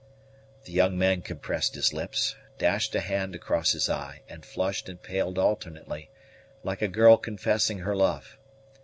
The 0.63 0.71
young 0.71 0.97
man 0.97 1.21
compressed 1.21 1.75
his 1.75 1.93
lips, 1.93 2.33
dashed 2.57 2.95
a 2.95 3.01
hand 3.01 3.35
across 3.35 3.73
his 3.73 3.87
eye, 3.87 4.21
and 4.27 4.43
flushed 4.43 4.89
and 4.89 4.99
paled 4.99 5.37
alternately, 5.37 6.09
like 6.63 6.81
a 6.81 6.87
girl 6.87 7.17
confessing 7.17 7.77
her 7.77 7.95
love. 7.95 8.39